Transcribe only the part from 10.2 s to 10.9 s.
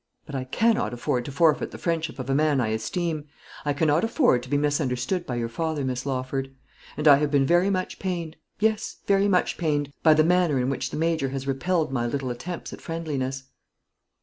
manner in which